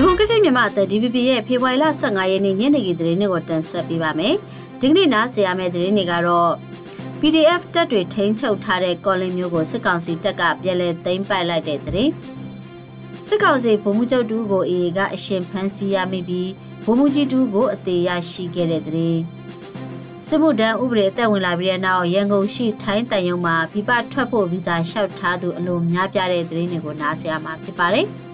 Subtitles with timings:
[0.00, 4.34] ဒီမိုကရက်တစ်မြန်မာအသံ DVB ရဲ့ဖေဖော်ဝါရီလ15ရက်နေ့ညနေခင်းသတင်းတွေကိုတင်ဆက်ပေးပါမယ်။
[4.80, 6.52] ဒီကနေ့နားဆင်ရမယ့်သတင်းတွေကတော့
[7.20, 12.10] PDF တပ်တွေထိန်းချုပ်ထားတဲ့ကော်လင်းမျိုးကိုစစ်ကောင်စီတပ်ကပြန်လည်သိမ်းပိုက်လိုက်တဲ့သတင်း။
[13.28, 16.50] စစ်ကောင်စီဗိုလ်မှူးချုပ်တူကိုအေကအရှင်ဖမ်းဆီးရမိပြီး
[16.84, 19.20] ဗိုလ်မှူးကြီးတူကိုအသေးရရှိခဲ့တဲ့သတင်း။
[20.28, 28.08] စစ်မှုထမ်းဥပဒေအသက်ဝင်လာပြီးတဲ့နောက်ရန်ကုန်ရှိထိုင်းတန်ယုံမှာပြပထွက်ဖို့ဗီဇာလျှောက်ထားသူအလိုများပြတဲ့သတင်းတွေကိုနားဆင်ရမှာဖြစ်ပါတယ်။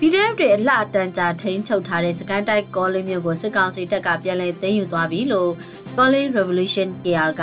[0.00, 5.50] PDF တွေအလှအတန်ကြာထိန်းချုပ်ထားတဲ့စကန်တိုက်ကောလင်းမြို့ကိုစစ်ကောင်စီတပ်ကပြန်လည်သိမ်းယူသွားပြီလို့
[5.96, 7.42] Calling Revolution KR က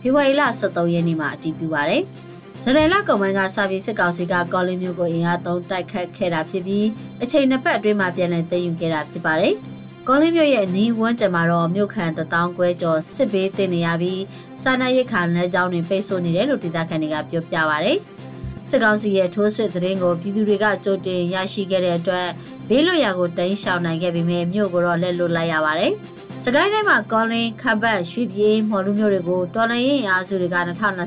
[0.00, 2.02] ဖေဖော်ဝါရီလ23ရက်နေ့မှာအတည်ပြုပါတယ်။
[2.62, 6.86] ဇရယ်လကုံပိုင်းကစာပြေစစ်ကောင်စီကကောလင်းမြို့ကိုအင်အားသုံးတိုက်ခတ်ခဲ့တာဖြစ်ပြီး
[7.22, 9.54] အချိန်နှစ်ပတ်အတွင်းမှာပြန်လည်သိမ်းယူခဲ့တာဖြစ်ပါတယ်။
[10.08, 14.22] ကောလင်းမြို့ရဲ့နီးဝန်းကျင်မှာတော့မြို့ခံတထောင်ခွဲကျော်စစ်ဘေးတင်နေရပြီး
[14.62, 17.92] စာနာရိတ်ခါလမ်းကြောင်းတွေပိတ်ဆို့နေတယ်လို့ဒေသခံတွေကပြောပြပါဗျ။
[18.70, 22.28] စစ်ကောင်စီရဲ့ထိုးစစ်သတင်းကိုပြည်သူတွေကကြိုတင်ရရှိခဲ့တဲ့အတွက်
[22.68, 25.92] ဘေးလွတ်ရာကိုတိမ်းရှောင်နိုင်ခဲ့ပေမဲ့မြို့ကိုတော့လက်လွတ်လိုက်ရပါတယ်။
[26.44, 30.56] စကိုင်းတိုင်းမှာကောလင်းခပ်ပတ်ရွှေပြေးမော်လူမျိုးတွေကိုတော်လှန်ရေးအားစုတွေက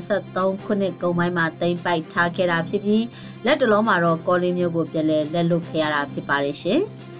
[0.06, 3.04] 2023ခုနှစ်ကုန်ပိုင်းမှာတိမ့်ပိုက်ထားခဲ့တာဖြစ်ပြီး
[3.46, 6.80] လက်တလုံးမှာတော့ကောလင်းမျိုးကိုပြန်လဲလက်လွတ်ခဲ့ရတာဖြစ်ပါတယ်ရှင်။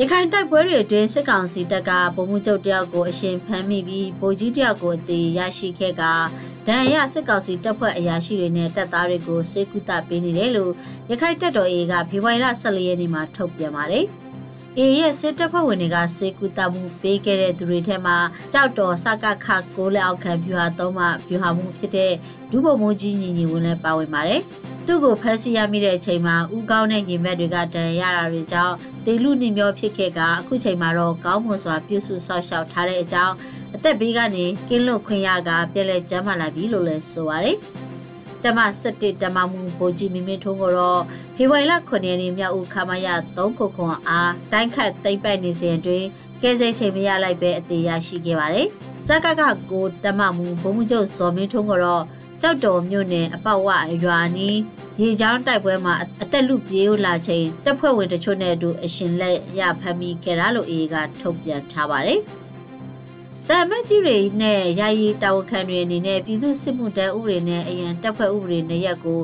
[0.00, 6.02] ရခိုင်တိုက်ပွဲတွေအတွင်းစစ်ကောင်စီတပ်ကဗိုလ်မှူးချုပ်တယောက်ကိုအရှင်ဖမ်းမိပြီးဗိုလ်ကြီးတယောက်ကိုအသေးရရှိခဲ့က
[6.68, 10.72] ဒဏ်ရစစ်ကောင်စီတပ်ဖွဲ့အရာရှိတွေနဲ့တပ်သားတွေကိုစေကူတာပေးနေတယ်လို့
[11.10, 14.06] ရခိုင်တပ်တော် AA ကဖေဖော်ဝါရီလ14ရက်နေ့မှာထုတ်ပြန်ပါတယ်။
[14.78, 18.16] AA ရဲ့စစ်တပ်ဖွဲ့ဝင်တွေကစေကူတာမှုပေးခဲ့တဲ့သူတွေထဲမှာ
[18.52, 22.12] ကြောက်တော်စကခကိုလက်အောက်ခံဗျူဟာသုံးမှဗျူဟာမှုဖြစ်တဲ့
[22.50, 24.42] ဒုဗိုလ်မှူးကြီးညီညီဝင်းလည်းပါဝင်ပါတယ်။
[24.86, 28.74] သူ့ကိုဖမ်းဆီးရမိတဲ့အချိန်မှာဥကောင်းတဲ့ရင်ဘက်တွေကတန်ရတာတွေကြောင့်
[29.06, 33.34] တေလူနှိမျောဖြစ်ခဲ့ကအခုချိန်မှာတော့ကောင်းမွန်စွာပြုစုဆောက်ရှောက်ထားတဲ့အကြောင်း
[33.74, 37.56] အသက်ဘေးကနေကင်းလွတ်ခွင့်ရကပြည်လဲကျမ်းမာလာပြီလို့လည်းဆိုပါတယ်
[38.44, 41.02] တမ17တမမှုဘိုးကြီးမင်းမင်းထုံးကတော့
[41.36, 46.06] ဖေဖော်ဝါရီလ9ရက်နေ့မြောက်ဦးခမရ3ခုခွန်အားတိုင်းခတ်သိမ့်ပိုက်နေစဉ်အတွင်း
[46.42, 48.66] ကဲဆဲချိန်မရလိုက်ပဲအသေးရရှိခဲ့ပါတယ်။
[49.06, 52.04] စကကကိုတမမှုဘုံမှုချုပ်စော်မင်းထုံးကတော့
[52.42, 53.68] ကြောက်တော်မြို့နယ်အပောက်ဝ
[54.04, 54.58] ရွာနီး
[55.00, 62.20] ရေချောင်းတိုက်ပွဲမှာအသက်လူပြေးလာချိန်တပ်ဖွဲ့ဝင်တချို့နဲ့အတူအရှင်လက်ရဖမ်းမိခဲ့တာလို့အေးကထုတ်ပြန်ထားပါတယ်။
[63.54, 69.20] တမတ်ကြီးတွေနဲ့ယာယီတာဝန်ခံတွေအနေနဲ့ပြည်သူစစ်မှုတန်းဥပဒေနဲ့အရန်တပ်ဖွဲ့ဥပဒေနဲ့ရက်ကို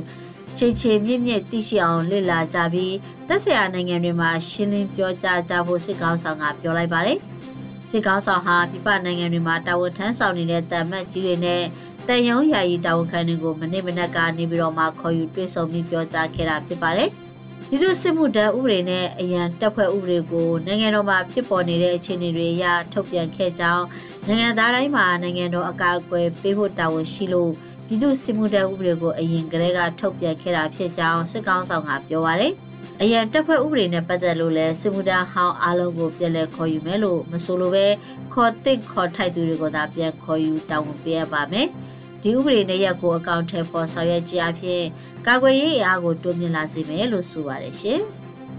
[0.57, 2.95] ခြေခြေမြင့်မြင့်သိရှိအောင်လေ့လာကြပြီး
[3.29, 7.19] သက်ဆိုင်ရာနိုင်ငံတွေမှာရှင်းလင်းပြောကြားကြဖို့စစ်ကောင်ဆောင်ကပြောလိုက်ပါတယ်။
[7.91, 11.63] စစ်ကောင်ဆောင်ဟာပြပနိုင်ငံတွေမှာတာဝန်ထမ်းဆောင်နေတဲ့တမတ်ကြီးတွေနဲ့
[12.09, 17.11] တန်ယုံယာယီတာဝန်ခံတွေကိုမနေ့မနက်ကနေပြီးတော့မှခေါ်ယူတွေ့ဆုံပြီးပြောကြားခဲ့တာဖြစ်ပါတယ်။
[17.71, 23.85] ပြည်သူစစ်မှုတန်းဥပဒေနဲ့အရန်တပ်ဖွဲ့ဥပဒေကိုနိုင်ငံတော်မှာဖြစ်ပေါ်နေတဲ့အခြေအနေတွေအရထုတ်ပြန်ခဲ့ကြောင်း
[24.27, 27.53] နိုင်ငံသားတိုင်းမှာနိုင်ငံတော်အကာအကွယ်ပေးဖို့တာဝန်ရှိလို့
[27.87, 32.53] ပြည်သူစစ်မှုတန်းဥပဒေကိုအရင်ကတည်းကထုတ်ပြန်ခဲ့တာဖြစ်ကြောင်းစစ်ကောင်ဆောင်ကပြောပါတယ်။
[33.03, 37.87] အရန်တပ်ဖွဲ့ဥပဒေနဲ့ပတ်သက်လို့လည်းစစ်မှုထမ်းဟောင်းအားလုံးကိုပြန်လည်ခေါ်ယူမယ်လို့မဆိုလိုပဲ
[38.35, 41.69] ခေါ်တစ်ခေါ်ထိုက်သူတွေကိုသာပြန်ခေါ်ယူတာဝန်ပေးရပါမယ်။
[42.23, 44.83] ဒီဥပဒေနဲ့ရက်ကိုအကောင့်ထဲပေါ်ဆောင်ရွက်ခြင်းအဖြစ်
[45.27, 48.01] ကာကွယ်ရေးအအားကိုတိုးမြင့်လာစေမယ်လို့ဆိုပါတယ်ရှင်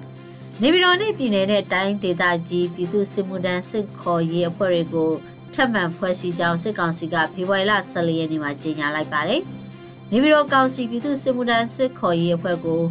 [0.61, 5.11] ။နေပြည်တော်နဲ့ပြည်နယ်နဲ့တိုင်းဒေသကြီးပြည်သူစစ်မှုထမ်းစစ်ခေါ်ရေးအဖွဲ့တွေကို
[5.53, 9.41] ထပ်မံဖွဲ့စည်းကြောင်းစစ်ကောင်စီကဖေဖော်ဝါရီလ14ရက်နေ့မှာကြေညာလိုက်ပါတယ်။
[10.11, 12.83] နေပြည်တော်ကောင်စီပြည်သူစစ်မှုထမ်းစစ်ခေါ်ရေးအဖွဲ့ကို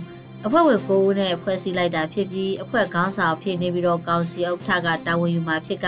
[0.46, 5.86] အဖွဲ့ဝင်9ဦးနဲ့ဖွဲ့စည်းလိုက်တာဖြစ်ပြီးအဖွဲ့ခေါင်းဆောင်ဖြစ်နေပြီးတော့ကောင်စီဥက္ကဋ္ဌကတာဝန်ယူမှာဖြစ်က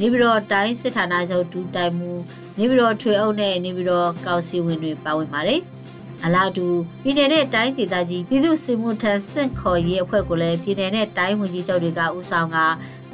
[0.00, 2.12] နေပြီးတော့တိုင်းစစ်ဌာနချုပ်ဒူတိုင်မှု
[2.58, 5.60] နေပြီးတော့ထွေအုပ်နဲ့နေပြီးတော့ကောင်စီဝင်တွေပါဝင်ပါတယ်။
[6.24, 6.66] အလားတူ
[7.02, 12.56] ပြည်နယ်နဲ့တိုင်းဒေသကြီးပြည်သူ့စစ်မှုထမ်းစင့်ခေါ်ရေးအဖွဲ့ကိုလည်းပြည်နယ်နဲ့တိုင်းဝန်ကြီးချုပ်တွေကဦးဆောင်က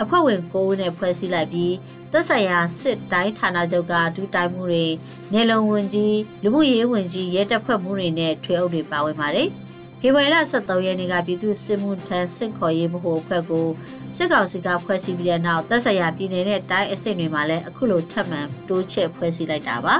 [0.03, 1.75] အဖွဲ့ဝင်9ဦးနဲ့ဖွဲ့စည်းလိုက်ပြီး
[2.13, 4.87] သက်ဆိုင်ရာစစ်တိုင်းဌာနချုပ်ကဒူတိုင်မှုတွေ
[5.33, 9.49] နေလုံဝင်ကြီးလူမှုရေးဝင်ကြီးရဲတပ်ဖွဲ့မှုတွေနဲ့ထွေအုပ်တွေပါဝင်ပါတယ်။
[10.05, 13.69] ဖေဖော်ဝါရီလ23ရက်နေ့ကပြည်သူ့စစ်မှုထမ်းစစ်ခေါ်ရေးမဟုတ်အဖွဲ့ကို
[14.17, 19.95] စစ်ကောင်စီကဖွဲ့စည်းပြီးတဲ့နောက်သက်ဆိုင်ရာပြည်နယ်နဲ့တိုင်းအဆင့်တွေမှာလည်းအခုလိုထပ်မံတိုးချဲ့ဖွဲ့စည်းလိုက်တာပါ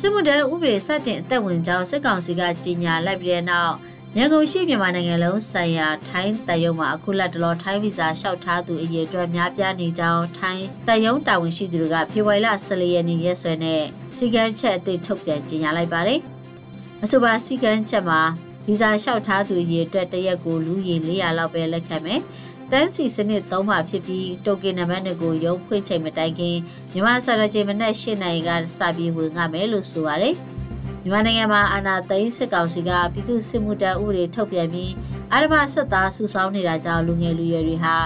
[0.00, 3.74] စစ်မှုထမ်းဥပဒေစတင်အသက်ဝင်ကြောင်းစစ်ကောင်စီကကြေညာလိုက်ပြီးတဲ့နောက်
[4.16, 13.82] ရန်ကုန်ရှိမြန်မာနိုင်ငံလုံးဆိုင်ရာထိုင်းတရုံမှာအခုလက်တလောထိုင်းဗီဇာလျှောက်ထားသူအရေးအတွက်များပြားနေကြောင်းထိုင်းတရုံတာဝန်ရှိသူတွေကဖေဖော်ဝါရီလ14ရက်နေ့ရက်စွဲနဲ့
[14.16, 16.20] စီကန်းချက်အသစ်ထုတ်ပြန်ကြေညာလိုက်ပါတယ်။
[17.02, 18.22] အဆိုပါစီကန်းချက်မှာ
[18.66, 22.20] ဗီဇာလျှောက်ထားသူရေအတွက်တရက်ကိုလူရေ400လောက်ပဲလက်ခံမယ်။
[22.70, 26.56] တန်းစီစနစ်သုံးပါဖြစ်ပြီးတိုကင်နံပါတ်တွေကိုရုံးဖွင့်ချိန်မတိုင်ခင်
[26.92, 30.34] မြန်မာစရကြေမနက်၈နိုင်ကစပြီးဝင်ရမယ်လို့ဆိုပါတယ်။
[31.04, 34.92] မြန်မာနိုင်ငံမှာအာဏာသိမ်းစစ်ကောင်စီကပြည်သူစစ်မှုတပ်ဥပဒေထုတ်ပြန်ပြီး
[35.32, 37.96] အာရမစစ်သားစုဆောင်းနေတာကြောင့်လူငယ်လူရွယ်တွေဟာ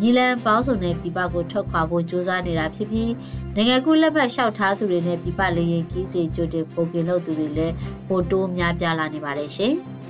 [0.00, 3.10] ညီလန်ပေါင်းစုံနဲ့ပြည်ပကိုထွက်ခွာဖို့ကြိုးစားနေတာဖြစ်ပြီး
[3.54, 7.74] နိုင်ငံကူးလက်မှတ်လျှောက်ထားသူတွေနဲ့ပြည်ပလေရင်ကြီးစီကြိုတင်ပုံကင်လုပ်သူတွေလည်း
[8.08, 9.74] ပိုတိုးများပြားလာနေပါတယ်ရှင်။